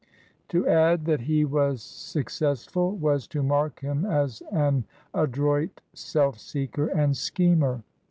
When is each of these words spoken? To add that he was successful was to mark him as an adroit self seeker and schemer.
To 0.47 0.67
add 0.67 1.05
that 1.05 1.21
he 1.21 1.45
was 1.45 1.83
successful 1.83 2.89
was 2.95 3.27
to 3.27 3.43
mark 3.43 3.81
him 3.81 4.03
as 4.03 4.41
an 4.51 4.85
adroit 5.13 5.79
self 5.93 6.39
seeker 6.39 6.87
and 6.87 7.15
schemer. 7.15 7.83